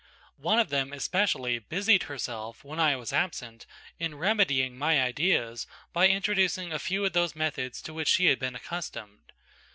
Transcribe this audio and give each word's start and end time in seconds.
One 0.39 0.57
of 0.57 0.69
them, 0.69 0.93
especially, 0.93 1.59
busied 1.59 2.01
herself, 2.09 2.63
when 2.63 2.79
I 2.79 2.95
was 2.95 3.13
absent, 3.13 3.67
in 3.99 4.15
remedying 4.15 4.75
my 4.75 4.99
ideas 4.99 5.67
by 5.93 6.07
introducing 6.07 6.73
a 6.73 6.79
few 6.79 7.05
of 7.05 7.13
those 7.13 7.35
methods 7.35 7.83
to 7.83 7.93
which 7.93 8.07
she 8.07 8.25
had 8.25 8.39
been 8.39 8.55
accustomed. 8.55 9.31